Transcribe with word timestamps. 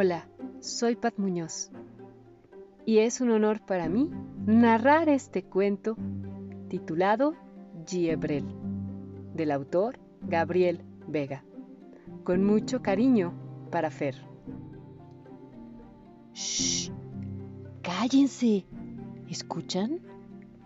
Hola, 0.00 0.28
soy 0.60 0.94
Pat 0.94 1.18
Muñoz 1.18 1.72
y 2.86 2.98
es 2.98 3.20
un 3.20 3.32
honor 3.32 3.60
para 3.66 3.88
mí 3.88 4.08
narrar 4.46 5.08
este 5.08 5.42
cuento 5.42 5.96
titulado 6.68 7.34
Giebrel, 7.84 8.44
del 9.34 9.50
autor 9.50 9.98
Gabriel 10.20 10.84
Vega, 11.08 11.42
con 12.22 12.44
mucho 12.44 12.80
cariño 12.80 13.34
para 13.72 13.90
Fer. 13.90 14.14
¡Shh! 16.32 16.92
¡Cállense! 17.82 18.66
¿Escuchan? 19.28 19.98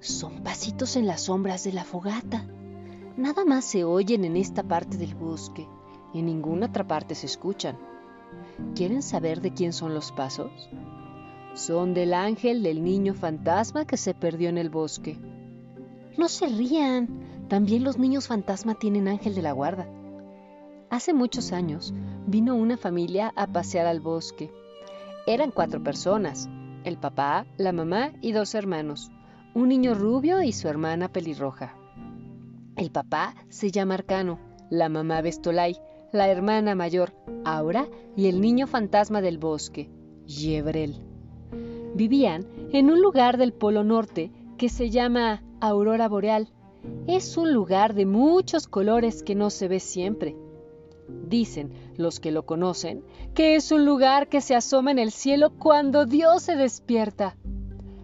Son 0.00 0.42
pasitos 0.42 0.96
en 0.96 1.06
las 1.06 1.22
sombras 1.22 1.64
de 1.64 1.72
la 1.72 1.84
fogata. 1.84 2.46
Nada 3.16 3.46
más 3.46 3.64
se 3.64 3.84
oyen 3.84 4.26
en 4.26 4.36
esta 4.36 4.62
parte 4.64 4.98
del 4.98 5.14
bosque. 5.14 5.66
En 6.12 6.26
ninguna 6.26 6.66
otra 6.66 6.86
parte 6.86 7.14
se 7.14 7.24
escuchan. 7.24 7.78
¿Quieren 8.74 9.02
saber 9.02 9.40
de 9.40 9.52
quién 9.52 9.72
son 9.72 9.94
los 9.94 10.12
pasos? 10.12 10.70
Son 11.54 11.94
del 11.94 12.14
ángel 12.14 12.62
del 12.62 12.82
niño 12.82 13.14
fantasma 13.14 13.84
que 13.84 13.96
se 13.96 14.14
perdió 14.14 14.48
en 14.48 14.58
el 14.58 14.70
bosque. 14.70 15.18
No 16.16 16.28
se 16.28 16.46
rían, 16.46 17.46
también 17.48 17.84
los 17.84 17.98
niños 17.98 18.26
fantasma 18.26 18.74
tienen 18.74 19.08
ángel 19.08 19.34
de 19.34 19.42
la 19.42 19.52
guarda. 19.52 19.86
Hace 20.90 21.12
muchos 21.12 21.52
años 21.52 21.92
vino 22.26 22.54
una 22.54 22.76
familia 22.76 23.32
a 23.36 23.46
pasear 23.46 23.86
al 23.86 24.00
bosque. 24.00 24.50
Eran 25.26 25.50
cuatro 25.50 25.82
personas, 25.82 26.48
el 26.84 26.98
papá, 26.98 27.46
la 27.56 27.72
mamá 27.72 28.12
y 28.20 28.32
dos 28.32 28.54
hermanos, 28.54 29.10
un 29.54 29.68
niño 29.68 29.94
rubio 29.94 30.42
y 30.42 30.52
su 30.52 30.68
hermana 30.68 31.08
pelirroja. 31.08 31.74
El 32.76 32.90
papá 32.90 33.34
se 33.48 33.70
llama 33.70 33.94
Arcano, 33.94 34.38
la 34.70 34.88
mamá 34.88 35.20
Bestolay, 35.20 35.76
la 36.12 36.28
hermana 36.28 36.74
mayor, 36.74 37.12
Aura, 37.44 37.88
y 38.16 38.28
el 38.28 38.40
niño 38.40 38.66
fantasma 38.66 39.20
del 39.20 39.38
bosque, 39.38 39.90
Yebrel. 40.26 40.96
Vivían 41.94 42.46
en 42.72 42.90
un 42.90 43.00
lugar 43.00 43.38
del 43.38 43.52
Polo 43.52 43.84
Norte 43.84 44.32
que 44.58 44.68
se 44.68 44.90
llama 44.90 45.42
Aurora 45.60 46.08
Boreal. 46.08 46.48
Es 47.06 47.36
un 47.36 47.52
lugar 47.52 47.94
de 47.94 48.06
muchos 48.06 48.66
colores 48.66 49.22
que 49.22 49.34
no 49.34 49.50
se 49.50 49.68
ve 49.68 49.80
siempre. 49.80 50.36
Dicen 51.28 51.72
los 51.96 52.18
que 52.18 52.32
lo 52.32 52.46
conocen 52.46 53.04
que 53.34 53.56
es 53.56 53.72
un 53.72 53.84
lugar 53.84 54.28
que 54.28 54.40
se 54.40 54.54
asoma 54.54 54.90
en 54.90 54.98
el 54.98 55.10
cielo 55.10 55.50
cuando 55.50 56.06
Dios 56.06 56.42
se 56.42 56.56
despierta. 56.56 57.36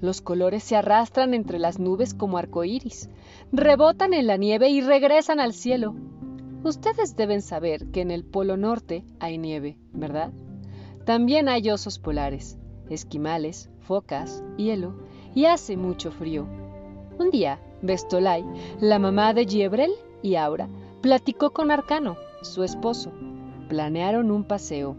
Los 0.00 0.20
colores 0.20 0.64
se 0.64 0.76
arrastran 0.76 1.32
entre 1.32 1.60
las 1.60 1.78
nubes 1.78 2.12
como 2.12 2.38
arcoíris, 2.38 3.08
rebotan 3.52 4.14
en 4.14 4.26
la 4.26 4.36
nieve 4.36 4.68
y 4.68 4.80
regresan 4.80 5.38
al 5.38 5.52
cielo. 5.52 5.94
Ustedes 6.64 7.16
deben 7.16 7.42
saber 7.42 7.90
que 7.90 8.02
en 8.02 8.12
el 8.12 8.24
Polo 8.24 8.56
Norte 8.56 9.04
hay 9.18 9.36
nieve, 9.36 9.78
¿verdad? 9.92 10.32
También 11.04 11.48
hay 11.48 11.68
osos 11.70 11.98
polares, 11.98 12.56
esquimales, 12.88 13.68
focas, 13.80 14.44
hielo 14.56 14.94
y 15.34 15.46
hace 15.46 15.76
mucho 15.76 16.12
frío. 16.12 16.46
Un 17.18 17.30
día, 17.30 17.60
Bestolay, 17.82 18.44
la 18.80 19.00
mamá 19.00 19.34
de 19.34 19.44
Giebrel 19.44 19.92
y 20.22 20.36
Aura, 20.36 20.68
platicó 21.00 21.50
con 21.50 21.72
Arcano, 21.72 22.16
su 22.42 22.62
esposo. 22.62 23.10
Planearon 23.68 24.30
un 24.30 24.44
paseo 24.44 24.96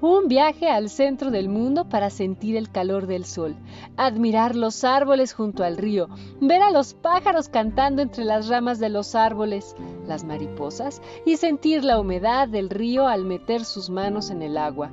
un 0.00 0.28
viaje 0.28 0.70
al 0.70 0.90
centro 0.90 1.30
del 1.30 1.48
mundo 1.48 1.88
para 1.88 2.10
sentir 2.10 2.56
el 2.56 2.70
calor 2.70 3.06
del 3.06 3.24
sol, 3.24 3.56
admirar 3.96 4.54
los 4.54 4.84
árboles 4.84 5.32
junto 5.32 5.64
al 5.64 5.76
río, 5.76 6.08
ver 6.40 6.62
a 6.62 6.70
los 6.70 6.94
pájaros 6.94 7.48
cantando 7.48 8.00
entre 8.00 8.24
las 8.24 8.48
ramas 8.48 8.78
de 8.78 8.90
los 8.90 9.16
árboles, 9.16 9.74
las 10.06 10.22
mariposas 10.22 11.02
y 11.26 11.36
sentir 11.36 11.82
la 11.84 11.98
humedad 11.98 12.46
del 12.48 12.70
río 12.70 13.08
al 13.08 13.24
meter 13.24 13.64
sus 13.64 13.90
manos 13.90 14.30
en 14.30 14.42
el 14.42 14.56
agua. 14.56 14.92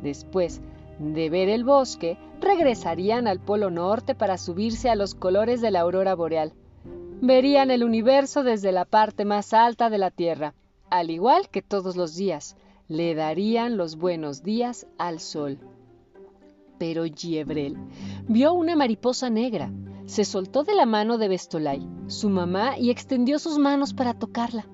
Después 0.00 0.60
de 1.00 1.28
ver 1.28 1.48
el 1.48 1.64
bosque, 1.64 2.16
regresarían 2.40 3.26
al 3.26 3.40
Polo 3.40 3.70
Norte 3.70 4.14
para 4.14 4.38
subirse 4.38 4.90
a 4.90 4.94
los 4.94 5.14
colores 5.14 5.60
de 5.60 5.72
la 5.72 5.80
aurora 5.80 6.14
boreal. 6.14 6.52
Verían 7.20 7.70
el 7.70 7.82
universo 7.82 8.44
desde 8.44 8.70
la 8.70 8.84
parte 8.84 9.24
más 9.24 9.52
alta 9.52 9.90
de 9.90 9.98
la 9.98 10.10
Tierra, 10.10 10.54
al 10.88 11.10
igual 11.10 11.48
que 11.48 11.62
todos 11.62 11.96
los 11.96 12.14
días 12.16 12.56
le 12.90 13.14
darían 13.14 13.76
los 13.76 13.96
buenos 13.96 14.42
días 14.42 14.84
al 14.98 15.20
sol. 15.20 15.60
Pero 16.76 17.04
Giebrel 17.04 17.76
vio 18.26 18.52
una 18.52 18.74
mariposa 18.74 19.30
negra, 19.30 19.70
se 20.06 20.24
soltó 20.24 20.64
de 20.64 20.74
la 20.74 20.86
mano 20.86 21.16
de 21.16 21.28
Bestolay, 21.28 21.88
su 22.08 22.28
mamá, 22.30 22.76
y 22.76 22.90
extendió 22.90 23.38
sus 23.38 23.58
manos 23.58 23.94
para 23.94 24.14
tocarla. 24.14 24.66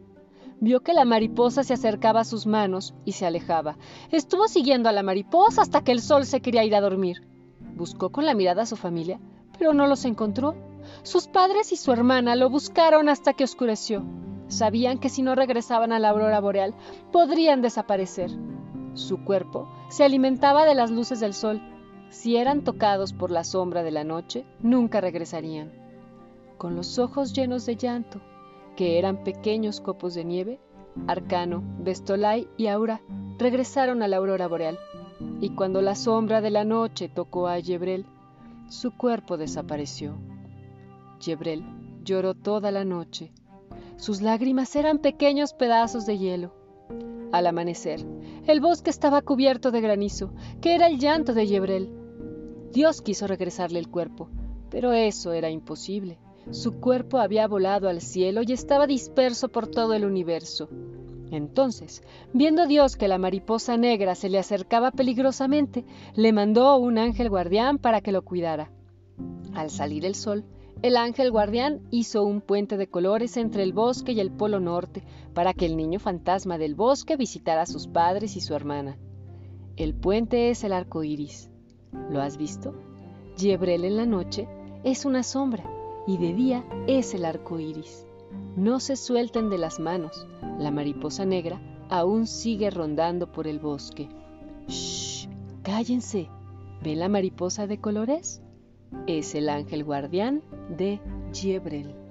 Vio 0.61 0.81
que 0.81 0.95
la 0.95 1.05
mariposa 1.05 1.63
se 1.63 1.75
acercaba 1.75 2.21
a 2.21 2.25
sus 2.25 2.47
manos 2.47 2.95
y 3.05 3.13
se 3.13 3.27
alejaba. 3.27 3.77
Estuvo 4.11 4.49
siguiendo 4.49 4.89
a 4.89 4.93
la 4.93 5.03
mariposa 5.03 5.61
hasta 5.61 5.85
que 5.85 5.93
el 5.93 6.01
sol 6.01 6.25
se 6.25 6.41
quería 6.41 6.65
ir 6.65 6.75
a 6.75 6.81
dormir. 6.81 7.29
Buscó 7.75 8.13
con 8.13 8.25
la 8.25 8.35
mirada 8.35 8.63
a 8.63 8.67
su 8.67 8.77
familia, 8.77 9.21
pero 9.59 9.75
no 9.75 9.87
los 9.87 10.07
encontró. 10.07 10.55
Sus 11.03 11.29
padres 11.29 11.71
y 11.71 11.77
su 11.77 11.93
hermana 11.93 12.35
lo 12.35 12.49
buscaron 12.49 13.11
hasta 13.11 13.35
que 13.35 13.45
oscureció. 13.45 14.07
Sabían 14.49 14.99
que 14.99 15.09
si 15.09 15.23
no 15.23 15.35
regresaban 15.35 15.93
a 15.93 15.99
la 15.99 16.11
aurora 16.11 16.41
boreal, 16.41 16.75
podrían 17.13 17.63
desaparecer. 17.63 18.31
Su 18.95 19.25
cuerpo 19.25 19.69
se 19.89 20.05
alimentaba 20.05 20.65
de 20.65 20.75
las 20.75 20.91
luces 20.91 21.21
del 21.21 21.35
sol. 21.35 21.61
Si 22.09 22.37
eran 22.37 22.63
tocados 22.63 23.13
por 23.13 23.31
la 23.31 23.45
sombra 23.45 23.83
de 23.83 23.91
la 23.91 24.05
noche, 24.05 24.47
nunca 24.61 25.01
regresarían. 25.01 25.73
Con 26.59 26.77
los 26.77 26.99
ojos 26.99 27.33
llenos 27.33 27.67
de 27.67 27.77
llanto, 27.77 28.21
que 28.77 28.99
eran 28.99 29.25
pequeños 29.25 29.81
copos 29.81 30.15
de 30.15 30.25
nieve, 30.25 30.61
Arcano, 31.07 31.63
Bestolay 31.81 32.49
y 32.57 32.69
Aura 32.69 33.03
regresaron 33.39 34.03
a 34.03 34.09
la 34.09 34.17
aurora 34.17 34.47
boreal. 34.47 34.79
Y 35.41 35.51
cuando 35.51 35.83
la 35.83 35.95
sombra 35.95 36.41
de 36.41 36.51
la 36.51 36.65
noche 36.65 37.09
tocó 37.09 37.49
a 37.49 37.59
Yebrel, 37.59 38.07
su 38.69 38.97
cuerpo 38.97 39.37
desapareció. 39.37 40.17
Yebrel 41.21 41.65
lloró 42.05 42.35
toda 42.35 42.71
la 42.71 42.85
noche 42.85 43.33
sus 43.97 44.21
lágrimas 44.21 44.75
eran 44.77 44.99
pequeños 44.99 45.53
pedazos 45.53 46.07
de 46.07 46.19
hielo. 46.19 46.55
Al 47.33 47.47
amanecer, 47.47 48.05
el 48.47 48.61
bosque 48.61 48.91
estaba 48.91 49.23
cubierto 49.23 49.71
de 49.71 49.81
granizo, 49.81 50.33
que 50.61 50.75
era 50.75 50.87
el 50.87 50.99
llanto 50.99 51.35
de 51.35 51.47
Yebrel. 51.47 51.91
Dios 52.73 53.03
quiso 53.03 53.27
regresarle 53.27 53.79
el 53.79 53.89
cuerpo, 53.89 54.29
pero 54.71 54.93
eso 54.93 55.33
era 55.33 55.51
imposible. 55.51 56.19
Su 56.51 56.79
cuerpo 56.79 57.19
había 57.19 57.49
volado 57.49 57.89
al 57.89 58.01
cielo 58.01 58.43
y 58.47 58.53
estaba 58.53 58.87
disperso 58.87 59.49
por 59.49 59.67
todo 59.67 59.95
el 59.95 60.05
universo. 60.05 60.69
Entonces, 61.31 62.03
viendo 62.33 62.67
Dios 62.67 62.97
que 62.97 63.09
la 63.09 63.19
mariposa 63.19 63.77
negra 63.77 64.15
se 64.15 64.29
le 64.29 64.39
acercaba 64.39 64.93
peligrosamente, 64.93 65.85
le 66.15 66.33
mandó 66.33 66.77
un 66.77 66.99
ángel 66.99 67.31
guardián 67.31 67.79
para 67.79 68.01
que 68.01 68.13
lo 68.13 68.23
cuidara. 68.23 68.71
Al 69.55 69.71
salir 69.71 70.05
el 70.05 70.15
sol, 70.15 70.45
el 70.87 70.97
ángel 70.97 71.33
guardián 71.33 71.81
hizo 71.91 72.25
un 72.25 72.41
puente 72.41 72.77
de 72.77 72.87
colores 72.87 73.37
entre 73.37 73.65
el 73.65 73.73
bosque 73.73 74.13
y 74.13 74.21
el 74.21 74.31
polo 74.31 74.61
norte 74.61 75.03
para 75.35 75.53
que 75.53 75.67
el 75.67 75.77
niño 75.77 75.99
fantasma 75.99 76.59
del 76.59 76.77
bosque 76.77 77.17
visitara 77.17 77.63
a 77.63 77.67
sus 77.67 77.89
padres 77.89 78.37
y 78.37 78.41
su 78.41 78.55
hermana. 78.55 78.97
El 79.77 79.95
puente 79.95 80.49
es 80.51 80.63
el 80.63 80.73
arco 80.73 81.03
iris. 81.03 81.51
¿Lo 82.09 82.21
has 82.21 82.37
visto? 82.37 82.73
Yebrel 83.37 83.85
en 83.85 83.97
la 83.97 84.07
noche 84.07 84.49
es 84.85 85.05
una 85.05 85.25
sombra 85.25 85.65
y 86.07 86.19
de 86.19 86.33
día 86.33 86.65
es 86.87 87.15
el 87.15 87.25
arco 87.25 87.59
iris. 87.59 88.07
No 88.55 88.79
se 88.79 88.95
suelten 88.95 89.51
de 89.51 89.59
las 89.59 89.81
manos. 89.81 90.25
La 90.57 90.71
mariposa 90.71 91.25
negra 91.25 91.61
aún 91.89 92.29
sigue 92.29 92.71
rondando 92.71 93.33
por 93.33 93.49
el 93.49 93.59
bosque. 93.59 94.09
¡Shh! 94.69 95.29
¡Cállense! 95.65 96.29
¿Ven 96.81 97.01
la 97.01 97.09
mariposa 97.09 97.67
de 97.67 97.81
colores? 97.81 98.41
Es 99.07 99.35
el 99.35 99.49
ángel 99.49 99.85
guardián 99.85 100.43
de 100.69 101.01
Giebrel. 101.33 102.06